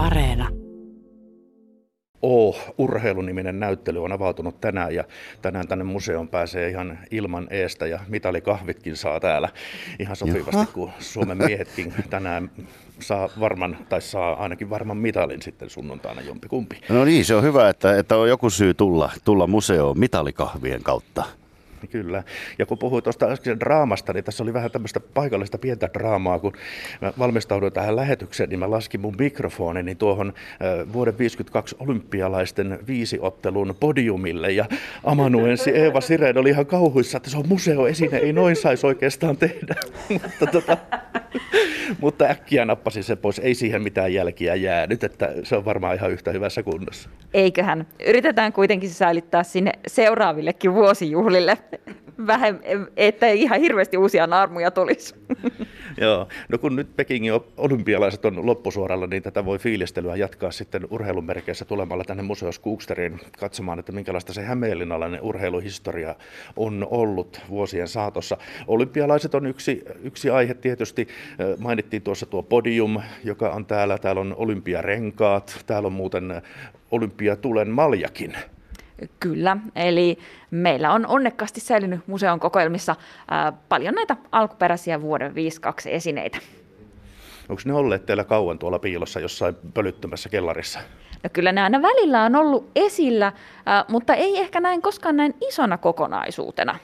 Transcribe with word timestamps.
Areena. 0.00 0.48
Oh, 2.22 2.74
urheiluniminen 2.78 3.60
näyttely 3.60 4.04
on 4.04 4.12
avautunut 4.12 4.60
tänään 4.60 4.94
ja 4.94 5.04
tänään 5.42 5.68
tänne 5.68 5.84
museoon 5.84 6.28
pääsee 6.28 6.68
ihan 6.68 6.98
ilman 7.10 7.46
eestä 7.50 7.86
ja 7.86 7.98
mitalikahvitkin 8.08 8.96
saa 8.96 9.20
täällä 9.20 9.48
ihan 9.98 10.16
sopivasti, 10.16 10.56
Jaha. 10.56 10.66
kun 10.66 10.90
Suomen 10.98 11.38
miehetkin 11.38 11.94
tänään 12.10 12.50
saa 13.00 13.28
varman, 13.40 13.76
tai 13.88 14.02
saa 14.02 14.42
ainakin 14.42 14.70
varman 14.70 14.96
mitalin 14.96 15.42
sitten 15.42 15.70
sunnuntaina 15.70 16.22
jompikumpi. 16.22 16.80
No 16.88 17.04
niin, 17.04 17.24
se 17.24 17.34
on 17.34 17.42
hyvä, 17.42 17.68
että, 17.68 17.98
että 17.98 18.16
on 18.16 18.28
joku 18.28 18.50
syy 18.50 18.74
tulla, 18.74 19.10
tulla 19.24 19.46
museoon 19.46 19.98
mitalikahvien 19.98 20.82
kautta. 20.82 21.24
Kyllä. 21.86 22.22
Ja 22.58 22.66
kun 22.66 22.78
puhuin 22.78 23.02
tuosta 23.02 23.26
äsken 23.26 23.60
draamasta, 23.60 24.12
niin 24.12 24.24
tässä 24.24 24.42
oli 24.42 24.52
vähän 24.52 24.70
tämmöistä 24.70 25.00
paikallista 25.00 25.58
pientä 25.58 25.90
draamaa. 25.94 26.38
Kun 26.38 26.52
mä 27.00 27.12
valmistauduin 27.18 27.72
tähän 27.72 27.96
lähetykseen, 27.96 28.48
niin 28.48 28.58
mä 28.58 28.70
laskin 28.70 29.00
mun 29.00 29.14
mikrofonini 29.18 29.94
tuohon 29.94 30.32
vuoden 30.92 31.18
52 31.18 31.76
olympialaisten 31.78 32.78
viisiottelun 32.86 33.74
podiumille. 33.80 34.52
Ja 34.52 34.64
amanuensi 35.04 35.70
Eeva 35.70 36.00
Sireen 36.00 36.38
oli 36.38 36.48
ihan 36.48 36.66
kauhuissa, 36.66 37.16
että 37.16 37.30
se 37.30 37.36
on 37.36 37.48
museoesine, 37.48 38.16
ei 38.16 38.32
noin 38.32 38.56
saisi 38.56 38.86
oikeastaan 38.86 39.36
tehdä. 39.36 39.74
mutta, 40.08 40.46
tota, 40.52 40.76
mutta 42.00 42.24
äkkiä 42.24 42.64
nappasin 42.64 43.04
se 43.04 43.16
pois. 43.16 43.38
Ei 43.38 43.54
siihen 43.54 43.82
mitään 43.82 44.14
jälkiä 44.14 44.54
jäänyt, 44.54 45.04
että 45.04 45.32
se 45.42 45.56
on 45.56 45.64
varmaan 45.64 45.94
ihan 45.96 46.10
yhtä 46.10 46.32
hyvässä 46.32 46.62
kunnossa. 46.62 47.10
Eiköhän. 47.34 47.86
Yritetään 48.06 48.52
kuitenkin 48.52 48.90
säilyttää 48.90 49.42
sinne 49.42 49.72
seuraavillekin 49.86 50.74
vuosijuhlille 50.74 51.58
vähän, 52.26 52.60
että 52.96 53.28
ihan 53.28 53.60
hirveästi 53.60 53.96
uusia 53.96 54.26
naarmuja 54.26 54.70
tulisi. 54.70 55.14
Joo, 56.00 56.28
no 56.48 56.58
kun 56.58 56.76
nyt 56.76 56.96
Pekingin 56.96 57.32
olympialaiset 57.56 58.24
on 58.24 58.46
loppusuoralla, 58.46 59.06
niin 59.06 59.22
tätä 59.22 59.44
voi 59.44 59.58
fiilistelyä 59.58 60.16
jatkaa 60.16 60.50
sitten 60.50 60.86
urheilumerkeissä 60.90 61.64
tulemalla 61.64 62.04
tänne 62.04 62.22
Museo 62.22 62.52
Skooksteriin 62.52 63.20
katsomaan, 63.38 63.78
että 63.78 63.92
minkälaista 63.92 64.32
se 64.32 64.42
hämeenlinnalainen 64.42 65.20
urheiluhistoria 65.22 66.14
on 66.56 66.86
ollut 66.90 67.40
vuosien 67.48 67.88
saatossa. 67.88 68.36
Olympialaiset 68.66 69.34
on 69.34 69.46
yksi, 69.46 69.84
yksi 70.02 70.30
aihe 70.30 70.54
tietysti. 70.54 71.08
Mainittiin 71.58 72.02
tuossa 72.02 72.26
tuo 72.26 72.42
podium, 72.42 73.00
joka 73.24 73.50
on 73.50 73.66
täällä. 73.66 73.98
Täällä 73.98 74.20
on 74.20 74.34
olympiarenkaat, 74.38 75.64
täällä 75.66 75.86
on 75.86 75.92
muuten 75.92 76.42
olympiatulen 76.90 77.70
maljakin. 77.70 78.36
Kyllä, 79.20 79.56
eli 79.76 80.18
meillä 80.50 80.92
on 80.92 81.06
onnekkaasti 81.06 81.60
säilynyt 81.60 82.00
museon 82.06 82.40
kokoelmissa 82.40 82.96
ää, 83.30 83.52
paljon 83.68 83.94
näitä 83.94 84.16
alkuperäisiä 84.32 85.02
vuoden 85.02 85.34
52 85.34 85.94
esineitä. 85.94 86.38
Onko 87.48 87.62
ne 87.64 87.72
olleet 87.72 88.06
teillä 88.06 88.24
kauan 88.24 88.58
tuolla 88.58 88.78
piilossa 88.78 89.20
jossain 89.20 89.56
pölyttömässä 89.74 90.28
kellarissa? 90.28 90.80
No 91.22 91.30
kyllä 91.32 91.52
ne 91.52 91.62
aina 91.62 91.82
välillä 91.82 92.22
on 92.22 92.36
ollut 92.36 92.70
esillä, 92.76 93.32
ää, 93.66 93.84
mutta 93.88 94.14
ei 94.14 94.38
ehkä 94.38 94.60
näin 94.60 94.82
koskaan 94.82 95.16
näin 95.16 95.34
isona 95.48 95.78
kokonaisuutena. 95.78 96.78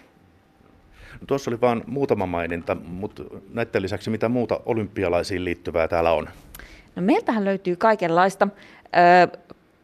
No, 1.21 1.27
tuossa 1.27 1.51
oli 1.51 1.61
vain 1.61 1.83
muutama 1.87 2.27
maininta, 2.27 2.75
mutta 2.75 3.23
näiden 3.53 3.83
lisäksi 3.83 4.11
mitä 4.11 4.29
muuta 4.29 4.61
olympialaisiin 4.67 5.45
liittyvää 5.45 5.89
täällä 5.89 6.13
on? 6.13 6.29
No 6.97 7.03
meiltähän 7.03 7.45
löytyy 7.45 7.77
kaikenlaista. 7.77 8.49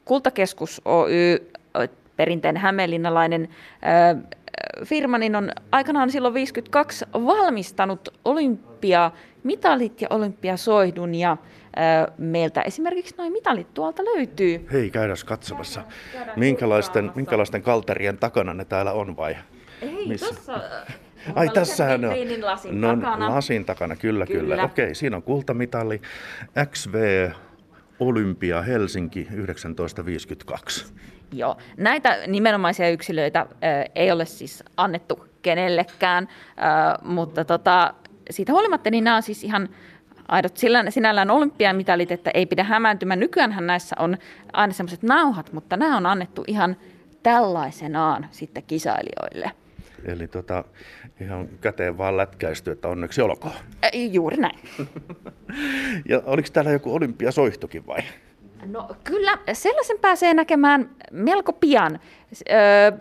Kultakeskus 0.05 0.83
Oy 0.85 1.13
perinteinen 2.17 2.63
hämeenlinnalainen 2.63 3.49
firma, 4.85 5.19
niin 5.19 5.37
on 5.37 5.51
aikanaan 5.73 6.11
silloin 6.11 6.35
52 6.35 7.05
valmistanut 7.15 8.09
olympiamitalit 8.25 10.01
ja 10.01 10.09
olympiasoihdun 10.11 11.15
ja 11.15 11.37
meiltä 12.19 12.63
esimerkiksi 12.63 13.15
noin 13.19 13.33
mitalit 13.33 13.75
tuolta 13.75 14.05
löytyy. 14.05 14.67
Hei, 14.73 14.91
käydään 14.91 15.17
katsomassa. 15.27 15.83
Käydään 16.13 16.39
minkälaisten, 16.39 17.13
minkälaisten 17.15 17.63
kalterien 17.63 18.19
takana 18.19 18.55
ne 18.55 18.65
täällä 18.65 18.93
on 18.93 19.17
vai? 19.17 19.37
Ei, 19.83 20.09
Missä? 20.09 20.27
tossa 20.27 20.61
Ai 21.35 21.49
tässä 21.49 21.87
on. 21.95 22.01
Lasin 22.43 22.81
no, 22.81 22.97
takana. 22.97 23.35
lasin 23.35 23.65
takana, 23.65 23.97
kyllä, 23.97 24.27
kyllä. 24.27 24.41
kyllä. 24.41 24.65
Okei, 24.65 24.95
siinä 24.95 25.17
on 25.17 25.23
kultamitali 25.23 26.01
XV 26.67 27.29
Olympia 28.01 28.63
Helsinki 28.63 29.25
1952. 29.25 30.95
Joo, 31.33 31.57
näitä 31.77 32.19
nimenomaisia 32.27 32.91
yksilöitä 32.91 33.41
äh, 33.41 33.49
ei 33.95 34.13
ole 34.13 34.25
siis 34.25 34.65
annettu 34.77 35.27
kenellekään, 35.43 36.29
äh, 36.49 37.09
mutta 37.09 37.45
tota, 37.45 37.95
siitä 38.31 38.53
huolimatta 38.53 38.91
niin 38.91 39.05
nämä 39.05 39.17
on 39.17 39.23
siis 39.23 39.45
ihan 39.45 39.69
aidot 40.29 40.57
sillä, 40.57 40.91
sinällään 40.91 41.31
olympiamitalit, 41.31 42.13
että 42.13 42.31
ei 42.35 42.47
pidä 42.47 42.65
hämääntymään. 42.65 43.21
Nykyäänhän 43.21 43.67
näissä 43.67 43.97
on 43.99 44.17
aina 44.53 44.73
semmoiset 44.73 45.03
nauhat, 45.03 45.53
mutta 45.53 45.77
nämä 45.77 45.97
on 45.97 46.07
annettu 46.07 46.45
ihan 46.47 46.77
tällaisenaan 47.23 48.27
sitten 48.31 48.63
kisailijoille. 48.67 49.51
Eli 50.05 50.29
tota, 50.29 50.65
ihan 51.21 51.49
käteen 51.61 51.99
vaan 51.99 52.17
lätkäisty, 52.17 52.71
että 52.71 52.89
onneksi 52.89 53.23
olkoon. 53.23 53.55
Ä, 53.85 53.89
juuri 54.11 54.37
näin. 54.37 54.59
ja 56.09 56.23
oliko 56.25 56.49
täällä 56.53 56.71
joku 56.71 56.95
olympiasoihtokin 56.95 57.87
vai? 57.87 58.01
No 58.67 58.89
kyllä, 59.05 59.39
sellaisen 59.53 59.99
pääsee 59.99 60.35
näkemään 60.35 60.91
melko 61.13 61.53
pian. 61.53 62.01
Öö, 62.51 62.93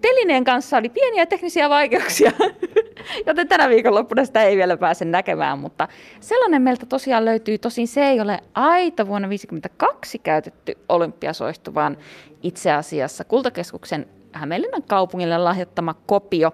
telineen 0.00 0.44
kanssa 0.44 0.76
oli 0.76 0.88
pieniä 0.88 1.26
teknisiä 1.26 1.68
vaikeuksia, 1.68 2.32
joten 3.26 3.48
tänä 3.48 3.68
viikonloppuna 3.68 4.24
sitä 4.24 4.42
ei 4.42 4.56
vielä 4.56 4.76
pääse 4.76 5.04
näkemään, 5.04 5.58
mutta 5.58 5.88
sellainen 6.20 6.62
meiltä 6.62 6.86
tosiaan 6.86 7.24
löytyy. 7.24 7.58
Tosin 7.58 7.88
se 7.88 8.04
ei 8.04 8.20
ole 8.20 8.38
aita 8.54 9.06
vuonna 9.06 9.28
1952 9.28 10.18
käytetty 10.18 10.78
olympiasoistu, 10.88 11.74
vaan 11.74 11.96
itse 12.42 12.72
asiassa 12.72 13.24
Kultakeskuksen 13.24 14.06
Hämeenlinnan 14.32 14.82
kaupungille 14.82 15.38
lahjoittama 15.38 15.94
kopio 16.06 16.52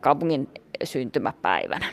kaupungin 0.00 0.48
syntymäpäivänä. 0.84 1.86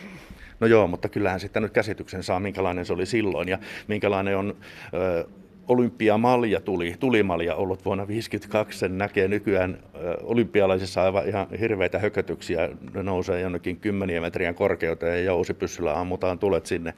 No 0.59 0.67
joo, 0.67 0.87
mutta 0.87 1.09
kyllähän 1.09 1.39
sitten 1.39 1.63
nyt 1.63 1.71
käsityksen 1.71 2.23
saa, 2.23 2.39
minkälainen 2.39 2.85
se 2.85 2.93
oli 2.93 3.05
silloin 3.05 3.49
ja 3.49 3.57
minkälainen 3.87 4.37
on 4.37 4.55
ö, 4.93 5.27
olympiamalja 5.67 6.61
tuli, 6.61 6.95
tulimalja 6.99 7.55
ollut 7.55 7.85
vuonna 7.85 8.03
1952. 8.03 8.79
Sen 8.79 8.97
näkee 8.97 9.27
nykyään 9.27 9.77
olympialaisissa 10.23 11.03
aivan 11.03 11.27
ihan 11.27 11.47
hirveitä 11.59 11.99
hökötyksiä. 11.99 12.69
Ne 12.93 13.03
nousee 13.03 13.41
jonnekin 13.41 13.77
kymmeniä 13.77 14.21
metriä 14.21 14.53
korkeuteen 14.53 15.17
ja 15.17 15.23
jousipyssyllä 15.23 15.99
ammutaan 15.99 16.39
tulet 16.39 16.65
sinne. 16.65 16.93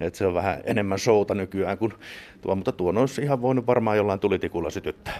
Et 0.00 0.14
se 0.14 0.26
on 0.26 0.34
vähän 0.34 0.60
enemmän 0.64 0.98
showta 0.98 1.34
nykyään 1.34 1.78
kuin 1.78 1.92
tuo, 2.40 2.54
mutta 2.54 2.72
tuon 2.72 2.98
olisi 2.98 3.22
ihan 3.22 3.42
voinut 3.42 3.66
varmaan 3.66 3.96
jollain 3.96 4.20
tulitikulla 4.20 4.70
sytyttää. 4.70 5.14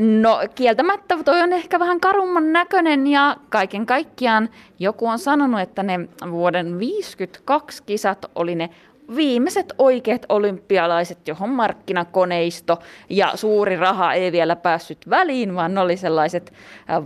No 0.00 0.40
kieltämättä 0.54 1.18
toi 1.24 1.42
on 1.42 1.52
ehkä 1.52 1.78
vähän 1.78 2.00
karumman 2.00 2.52
näköinen 2.52 3.06
ja 3.06 3.36
kaiken 3.48 3.86
kaikkiaan 3.86 4.48
joku 4.78 5.08
on 5.08 5.18
sanonut, 5.18 5.60
että 5.60 5.82
ne 5.82 6.08
vuoden 6.30 6.78
52 6.78 7.82
kisat 7.82 8.30
oli 8.34 8.54
ne 8.54 8.70
viimeiset 9.16 9.72
oikeat 9.78 10.26
olympialaiset, 10.28 11.28
johon 11.28 11.50
markkinakoneisto 11.50 12.78
ja 13.08 13.32
suuri 13.34 13.76
raha 13.76 14.12
ei 14.12 14.32
vielä 14.32 14.56
päässyt 14.56 15.10
väliin, 15.10 15.54
vaan 15.54 15.74
ne 15.74 15.80
oli 15.80 15.96
sellaiset 15.96 16.52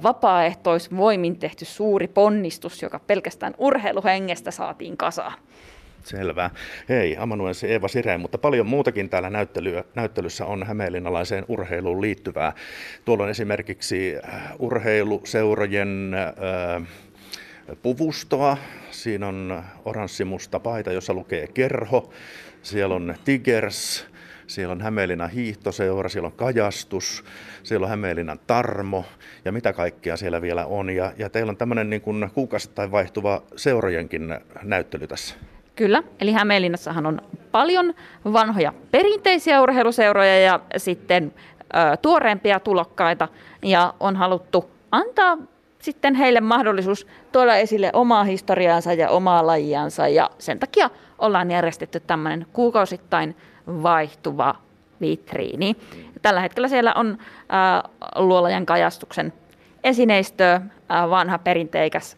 vapaaehtoisvoimin 0.02 1.38
tehty 1.38 1.64
suuri 1.64 2.08
ponnistus, 2.08 2.82
joka 2.82 2.98
pelkästään 2.98 3.54
urheiluhengestä 3.58 4.50
saatiin 4.50 4.96
kasaan. 4.96 5.34
Selvä. 6.04 6.50
Hei, 6.88 7.16
amanuensi 7.16 7.66
Eeva 7.66 7.88
Sireen, 7.88 8.20
mutta 8.20 8.38
paljon 8.38 8.66
muutakin 8.66 9.08
täällä 9.08 9.30
näyttelyä, 9.30 9.84
näyttelyssä 9.94 10.46
on 10.46 10.66
hämeenlinnalaiseen 10.66 11.44
urheiluun 11.48 12.00
liittyvää. 12.00 12.52
Tuolla 13.04 13.24
on 13.24 13.30
esimerkiksi 13.30 14.14
urheiluseurojen 14.58 16.14
äh, 16.14 16.88
puvustoa. 17.82 18.56
Siinä 18.90 19.28
on 19.28 19.62
oranssimusta 19.84 20.60
paita, 20.60 20.92
jossa 20.92 21.14
lukee 21.14 21.46
kerho. 21.46 22.10
Siellä 22.62 22.94
on 22.94 23.14
Tigers, 23.24 24.06
siellä 24.46 24.72
on 24.72 24.80
Hämeenlinnan 24.80 25.30
hiihtoseura, 25.30 26.08
siellä 26.08 26.26
on 26.26 26.32
kajastus, 26.32 27.24
siellä 27.62 27.84
on 27.84 27.90
Hämeenlinnan 27.90 28.40
tarmo 28.46 29.04
ja 29.44 29.52
mitä 29.52 29.72
kaikkea 29.72 30.16
siellä 30.16 30.42
vielä 30.42 30.66
on. 30.66 30.90
Ja, 30.90 31.12
ja 31.18 31.30
teillä 31.30 31.50
on 31.50 31.56
tämmöinen 31.56 31.90
niin 31.90 32.02
kuin 32.02 32.30
kuukausittain 32.34 32.90
vaihtuva 32.90 33.42
seurojenkin 33.56 34.38
näyttely 34.62 35.06
tässä. 35.06 35.34
Kyllä, 35.76 36.02
eli 36.20 36.32
Hämeenlinnassahan 36.32 37.06
on 37.06 37.22
paljon 37.52 37.94
vanhoja 38.32 38.72
perinteisiä 38.90 39.62
urheiluseuroja 39.62 40.40
ja 40.40 40.60
sitten 40.76 41.34
ö, 41.60 41.96
tuoreempia 41.96 42.60
tulokkaita 42.60 43.28
ja 43.62 43.94
on 44.00 44.16
haluttu 44.16 44.70
antaa 44.92 45.38
sitten 45.84 46.14
heille 46.14 46.40
mahdollisuus 46.40 47.06
tuoda 47.32 47.56
esille 47.56 47.90
omaa 47.92 48.24
historiaansa 48.24 48.92
ja 48.92 49.10
omaa 49.10 49.46
lajiansa 49.46 50.08
ja 50.08 50.30
sen 50.38 50.58
takia 50.58 50.90
ollaan 51.18 51.50
järjestetty 51.50 52.00
tämmöinen 52.00 52.46
kuukausittain 52.52 53.36
vaihtuva 53.66 54.54
vitriini. 55.00 55.76
Tällä 56.22 56.40
hetkellä 56.40 56.68
siellä 56.68 56.94
on 56.94 57.18
äh, 57.18 57.90
luolajan 58.16 58.66
kajastuksen 58.66 59.32
esineistö, 59.84 60.54
äh, 60.54 61.10
vanha 61.10 61.38
perinteikäs 61.38 62.16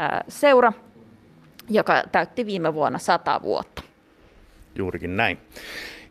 äh, 0.00 0.20
seura, 0.28 0.72
joka 1.70 2.02
täytti 2.12 2.46
viime 2.46 2.74
vuonna 2.74 2.98
sata 2.98 3.40
vuotta. 3.42 3.82
Juurikin 4.74 5.16
näin. 5.16 5.38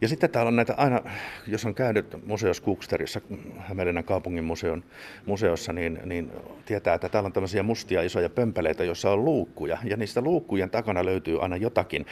Ja 0.04 0.08
sitten 0.08 0.30
täällä 0.30 0.48
on 0.48 0.56
näitä 0.56 0.74
aina, 0.78 1.02
jos 1.48 1.66
on 1.66 1.76
käynyt 1.76 2.26
museos 2.26 2.62
Kuksterissa, 2.62 3.22
Hämeenlinnan 3.58 4.04
kaupungin 4.04 4.44
museon, 4.44 4.84
museossa, 5.26 5.74
niin, 5.74 6.00
niin 6.06 6.32
tietää, 6.66 6.94
että 6.94 7.10
täällä 7.10 7.28
on 7.28 7.34
tämmöisiä 7.34 7.64
mustia 7.64 8.02
isoja 8.02 8.30
pömpeleitä, 8.30 8.84
joissa 8.84 9.12
on 9.12 9.26
luukkuja. 9.26 9.78
Ja 9.84 9.98
niistä 9.98 10.22
luukkujen 10.22 10.70
takana 10.70 11.06
löytyy 11.06 11.42
aina 11.42 11.58
jotakin. 11.58 12.06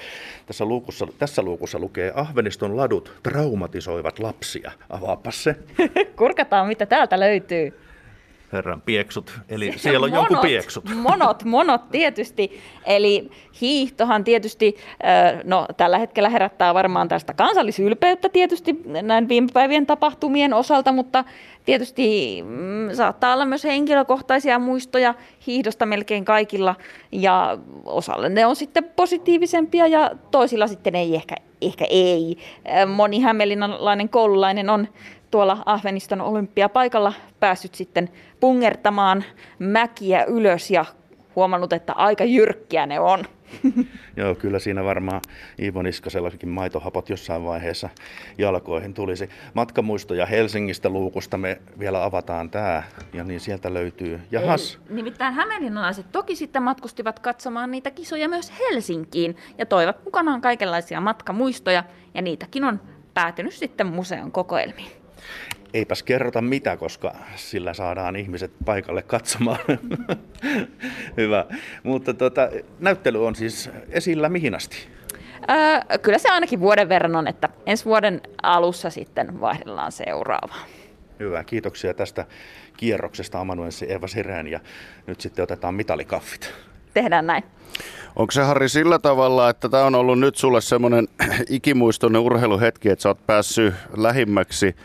Tässä 0.46 0.66
luukussa, 0.66 1.08
tässä 1.20 1.42
luukussa 1.42 1.80
lukee 1.80 2.12
Ahveniston 2.16 2.78
ladut 2.78 3.20
traumatisoivat 3.24 4.20
lapsia. 4.20 4.72
Avaapa 4.90 5.32
se. 5.32 5.56
Kurkataan, 6.18 6.68
mitä 6.68 6.86
täältä 6.86 7.20
löytyy. 7.20 7.74
Herran 8.54 8.82
pieksut. 8.82 9.40
Eli 9.50 9.74
siellä 9.78 10.06
on 10.06 10.14
jonkun 10.14 10.38
pieksut. 10.38 10.86
Monot, 11.10 11.44
monot 11.44 11.90
tietysti. 11.92 12.62
Eli 12.86 13.30
hiihtohan 13.62 14.24
tietysti, 14.24 14.76
no 15.44 15.68
tällä 15.78 15.98
hetkellä 15.98 16.30
herättää 16.30 16.74
varmaan 16.74 17.08
tästä 17.08 17.34
kansallisylpeyttä 17.34 18.30
tietysti 18.30 18.82
näin 19.02 19.28
viime 19.28 19.48
päivien 19.54 19.86
tapahtumien 19.86 20.54
osalta, 20.54 20.92
mutta 20.92 21.24
tietysti 21.66 22.38
mm, 22.46 22.94
saattaa 22.94 23.34
olla 23.34 23.46
myös 23.46 23.64
henkilökohtaisia 23.64 24.60
muistoja 24.60 25.14
hiihdosta 25.48 25.86
melkein 25.86 26.26
kaikilla 26.26 26.76
ja 27.12 27.58
osalle 27.86 28.30
ne 28.30 28.46
on 28.46 28.56
sitten 28.56 28.84
positiivisempia 28.96 29.88
ja 29.88 30.12
toisilla 30.32 30.68
sitten 30.68 30.96
ei 30.96 31.16
ehkä, 31.16 31.36
ehkä 31.62 31.86
ei. 31.90 32.38
Moni 32.96 33.22
hämeenlinnalainen 33.22 34.10
koululainen 34.10 34.70
on 34.70 34.88
tuolla 35.32 35.64
Ahveniston 35.66 36.22
olympiapaikalla 36.22 37.14
päässyt 37.40 37.76
sitten 37.76 38.10
pungertamaan 38.40 39.24
mäkiä 39.60 40.24
ylös 40.24 40.72
ja 40.72 40.86
huomannut, 41.36 41.74
että 41.74 41.94
aika 41.94 42.24
jyrkkiä 42.24 42.86
ne 42.86 43.00
on. 43.00 43.26
Joo, 44.18 44.36
kyllä 44.36 44.60
siinä 44.60 44.84
varmaan 44.84 45.22
Iivo 45.60 45.82
Niskasellakin 45.82 46.50
maitohapot 46.50 47.10
jossain 47.10 47.44
vaiheessa 47.44 47.90
jalkoihin 48.38 48.94
tulisi. 48.94 49.30
Matkamuistoja 49.54 50.26
Helsingistä 50.26 50.90
luukusta 50.90 51.38
me 51.38 51.62
vielä 51.80 52.04
avataan 52.04 52.50
tämä, 52.50 52.84
ja 53.14 53.24
niin 53.24 53.40
sieltä 53.40 53.74
löytyy. 53.74 54.20
Jahas. 54.32 54.80
Ei, 54.90 54.96
nimittäin 54.96 55.34
hämeenlinnalaiset 55.34 56.12
toki 56.12 56.36
sitten 56.36 56.64
matkustivat 56.64 57.20
katsomaan 57.20 57.72
niitä 57.72 57.92
kisoja 57.92 58.30
myös 58.30 58.54
Helsinkiin, 58.60 59.38
ja 59.58 59.66
toivat 59.66 60.06
mukanaan 60.06 60.42
kaikenlaisia 60.42 61.02
matkamuistoja, 61.02 61.84
ja 62.14 62.22
niitäkin 62.22 62.64
on 62.64 62.82
päätynyt 63.14 63.54
sitten 63.54 63.88
museon 63.88 64.32
kokoelmiin 64.32 65.01
eipäs 65.74 66.04
kerrota 66.04 66.42
mitä, 66.42 66.78
koska 66.78 67.16
sillä 67.36 67.74
saadaan 67.74 68.16
ihmiset 68.16 68.52
paikalle 68.66 69.02
katsomaan. 69.02 69.60
Hyvä. 71.18 71.46
Mutta 71.84 72.14
tota, 72.14 72.50
näyttely 72.80 73.26
on 73.26 73.36
siis 73.36 73.70
esillä 73.90 74.30
mihin 74.30 74.56
asti? 74.56 74.78
Öö, 75.50 75.98
kyllä 75.98 76.18
se 76.18 76.30
ainakin 76.30 76.60
vuoden 76.60 76.90
verran 76.90 77.16
on, 77.16 77.28
että 77.28 77.50
ensi 77.66 77.86
vuoden 77.86 78.22
alussa 78.44 78.90
sitten 78.90 79.42
vaihdellaan 79.42 79.92
seuraavaan. 79.92 80.68
Hyvä, 81.20 81.44
kiitoksia 81.44 81.94
tästä 81.94 82.26
kierroksesta 82.78 83.40
amanuenssi 83.40 83.92
Eva 83.94 84.08
Sireen 84.08 84.48
ja 84.48 84.60
nyt 85.08 85.22
sitten 85.22 85.44
otetaan 85.44 85.76
mitalikaffit. 85.76 86.54
Tehdään 86.94 87.28
näin. 87.28 87.44
Onko 88.16 88.32
se 88.32 88.42
Harri 88.42 88.70
sillä 88.70 89.00
tavalla, 89.00 89.50
että 89.50 89.70
tämä 89.70 89.84
on 89.84 89.96
ollut 89.96 90.20
nyt 90.20 90.36
sulle 90.36 90.62
semmoinen 90.62 91.08
ikimuistoinen 91.50 92.22
urheiluhetki, 92.22 92.90
että 92.90 93.04
sä 93.04 93.10
oot 93.10 93.26
päässyt 93.28 93.74
lähimmäksi 93.98 94.76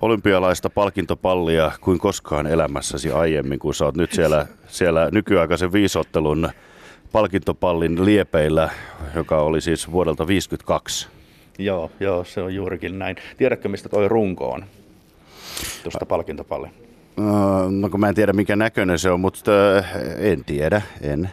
olympialaista 0.00 0.70
palkintopallia 0.70 1.72
kuin 1.80 1.98
koskaan 1.98 2.46
elämässäsi 2.46 3.10
aiemmin, 3.10 3.58
kun 3.58 3.74
sä 3.74 3.84
oot 3.84 3.96
nyt 3.96 4.12
siellä, 4.12 4.46
siellä 4.68 5.08
nykyaikaisen 5.12 5.72
viisottelun 5.72 6.48
palkintopallin 7.12 8.04
liepeillä, 8.04 8.70
joka 9.14 9.38
oli 9.38 9.60
siis 9.60 9.92
vuodelta 9.92 10.26
52. 10.26 11.08
Joo, 11.58 11.90
joo, 12.00 12.24
se 12.24 12.42
on 12.42 12.54
juurikin 12.54 12.98
näin. 12.98 13.16
Tiedätkö, 13.36 13.68
mistä 13.68 13.88
toi 13.88 14.08
runko 14.08 14.50
on? 14.50 14.64
Tuosta 15.82 16.06
palkintopallin. 16.06 16.70
No 17.80 17.88
kun 17.90 18.00
mä 18.00 18.08
en 18.08 18.14
tiedä, 18.14 18.32
mikä 18.32 18.56
näköinen 18.56 18.98
se 18.98 19.10
on, 19.10 19.20
mutta 19.20 19.52
en 20.18 20.44
tiedä, 20.44 20.82
en. 21.00 21.30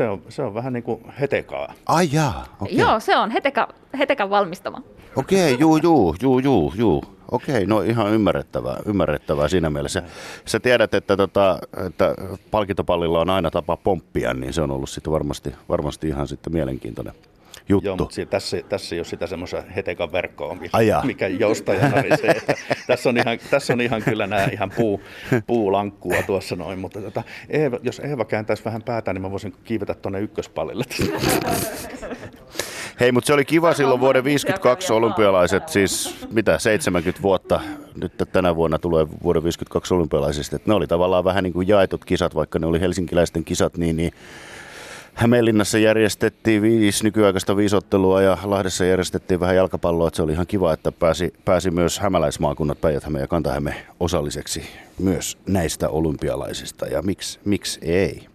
Se 0.00 0.08
on, 0.08 0.22
se 0.28 0.42
on 0.42 0.54
vähän 0.54 0.72
niin 0.72 0.82
kuin 0.82 1.00
hetekaa. 1.20 1.74
Ai 1.86 2.08
jaa, 2.12 2.44
okay. 2.60 2.74
Joo, 2.76 3.00
se 3.00 3.16
on 3.16 3.30
heteka, 3.30 3.68
hetekan 3.98 4.30
valmistama. 4.30 4.82
Okei, 5.16 5.54
okay, 5.54 5.60
juu, 5.60 5.76
juu, 5.76 6.16
juu, 6.22 6.38
juu, 6.38 6.72
juu. 6.76 7.04
Okei, 7.30 7.66
no 7.66 7.80
ihan 7.80 8.12
ymmärrettävää, 8.12 8.76
ymmärrettävää 8.86 9.48
siinä 9.48 9.70
mielessä. 9.70 10.02
Sä 10.44 10.60
tiedät, 10.60 10.94
että, 10.94 11.16
tota, 11.16 11.58
että 11.86 12.14
palkintopallilla 12.50 13.20
on 13.20 13.30
aina 13.30 13.50
tapa 13.50 13.76
pomppia, 13.76 14.34
niin 14.34 14.52
se 14.52 14.62
on 14.62 14.70
ollut 14.70 14.90
sitten 14.90 15.12
varmasti, 15.12 15.54
varmasti 15.68 16.08
ihan 16.08 16.28
sitten 16.28 16.52
mielenkiintoinen 16.52 17.14
juttu. 17.70 17.86
Joo, 17.86 17.96
mutta 17.96 18.26
tässä, 18.30 18.62
tässä 18.68 18.94
ei 18.94 18.98
ole 18.98 19.04
sitä 19.04 19.26
semmoista 19.26 19.62
hetekan 19.76 20.12
verkkoa, 20.12 20.54
mikä, 20.54 20.78
mikä 21.04 21.26
joustaja 21.26 21.88
narisee. 21.88 22.30
Että 22.30 22.54
tässä, 22.86 23.08
on 23.08 23.16
ihan, 23.16 23.38
tässä 23.50 23.72
on 23.72 23.80
ihan 23.80 24.02
kyllä 24.02 24.26
nämä 24.26 24.44
ihan 24.44 24.72
puu, 24.76 25.00
puulankkua 25.46 26.22
tuossa 26.26 26.56
noin, 26.56 26.78
mutta 26.78 27.00
tota, 27.00 27.22
Eeva, 27.48 27.78
jos 27.82 27.98
Eeva 27.98 28.24
kääntäisi 28.24 28.64
vähän 28.64 28.82
päätä, 28.82 29.12
niin 29.12 29.22
mä 29.22 29.30
voisin 29.30 29.54
kiivetä 29.64 29.94
tuonne 29.94 30.20
ykköspallille. 30.20 30.84
Hei, 33.00 33.12
mutta 33.12 33.26
se 33.26 33.32
oli 33.32 33.44
kiva 33.44 33.74
silloin 33.74 34.00
vuoden 34.00 34.24
52 34.24 34.92
olympialaiset, 34.92 35.68
siis 35.68 36.26
mitä, 36.30 36.58
70 36.58 37.22
vuotta, 37.22 37.60
nyt 38.00 38.12
tänä 38.32 38.56
vuonna 38.56 38.78
tulee 38.78 39.06
vuoden 39.22 39.42
52 39.42 39.94
olympialaisista. 39.94 40.56
Et 40.56 40.66
ne 40.66 40.74
oli 40.74 40.86
tavallaan 40.86 41.24
vähän 41.24 41.44
niin 41.44 41.52
kuin 41.52 41.68
jaetut 41.68 42.04
kisat, 42.04 42.34
vaikka 42.34 42.58
ne 42.58 42.66
oli 42.66 42.80
helsinkiläisten 42.80 43.44
kisat, 43.44 43.76
niin, 43.76 43.96
niin 43.96 44.12
Hämeenlinnassa 45.14 45.78
järjestettiin 45.78 46.62
viisi 46.62 47.04
nykyaikaista 47.04 47.56
viisottelua 47.56 48.22
ja 48.22 48.38
Lahdessa 48.44 48.84
järjestettiin 48.84 49.40
vähän 49.40 49.56
jalkapalloa. 49.56 50.08
Että 50.08 50.16
se 50.16 50.22
oli 50.22 50.32
ihan 50.32 50.46
kiva, 50.46 50.72
että 50.72 50.92
pääsi, 50.92 51.32
pääsi 51.44 51.70
myös 51.70 51.98
hämäläismaakunnat 51.98 52.80
päijät 52.80 53.02
ja 53.20 53.26
kanta 53.26 53.50
osalliseksi 54.00 54.64
myös 54.98 55.38
näistä 55.46 55.88
olympialaisista. 55.88 56.86
Ja 56.86 57.02
miksi, 57.02 57.40
miksi 57.44 57.80
ei? 57.82 58.26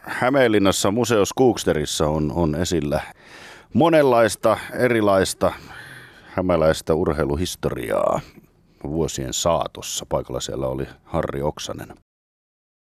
Hämeenlinnassa 0.00 0.90
Museos 0.90 1.32
Kuuksterissa 1.32 2.08
on, 2.08 2.32
on 2.34 2.54
esillä 2.54 3.00
monenlaista 3.72 4.58
erilaista 4.78 5.52
hämäläistä 6.26 6.94
urheiluhistoriaa 6.94 8.20
vuosien 8.84 9.32
saatossa. 9.32 10.06
Paikalla 10.08 10.40
siellä 10.40 10.66
oli 10.66 10.86
Harri 11.04 11.42
Oksanen. 11.42 11.88